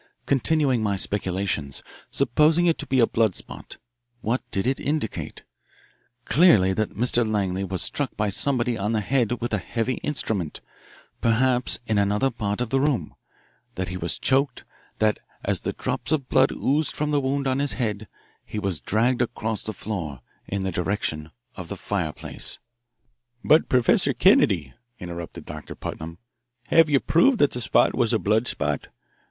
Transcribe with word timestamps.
Continuing 0.25 0.81
my 0.81 0.95
speculations, 0.95 1.83
supposing 2.09 2.65
it 2.65 2.79
to 2.79 2.87
be 2.87 2.99
a 2.99 3.05
blood 3.05 3.35
spot, 3.35 3.77
what 4.21 4.41
did 4.49 4.65
it 4.65 4.79
indicate? 4.79 5.43
Clearly 6.25 6.73
that 6.73 6.95
Mr. 6.97 7.23
Langley 7.23 7.63
was 7.63 7.83
struck 7.83 8.17
by 8.17 8.29
somebody 8.29 8.75
on 8.75 8.93
the 8.93 9.01
head 9.01 9.33
with 9.33 9.53
a 9.53 9.59
heavy 9.59 9.97
instrument, 10.01 10.59
perhaps 11.21 11.77
in 11.85 11.99
another 11.99 12.31
part 12.31 12.61
of 12.61 12.71
the 12.71 12.79
room, 12.79 13.13
that 13.75 13.89
he 13.89 13.95
was 13.97 14.17
choked, 14.17 14.63
that 14.97 15.19
as 15.45 15.61
the 15.61 15.71
drops 15.73 16.11
of 16.11 16.29
blood 16.29 16.51
oozed 16.51 16.95
from 16.95 17.11
the 17.11 17.21
wound 17.21 17.45
on 17.45 17.59
his 17.59 17.73
head, 17.73 18.07
he 18.43 18.57
was 18.57 18.81
dragged 18.81 19.21
across 19.21 19.61
the 19.61 19.71
floor, 19.71 20.21
in 20.47 20.63
the 20.63 20.71
direction 20.71 21.29
of 21.55 21.67
the 21.67 21.77
fireplace" 21.77 22.57
"But, 23.45 23.69
Professor 23.69 24.13
Kennedy," 24.15 24.73
interrupted 24.99 25.45
Doctor 25.45 25.75
Putnam, 25.75 26.17
"have 26.69 26.89
you 26.89 26.99
proved 26.99 27.37
that 27.37 27.51
the 27.51 27.61
spot 27.61 27.93
was 27.93 28.11
a 28.13 28.17
blood 28.17 28.47
spot? 28.47 28.87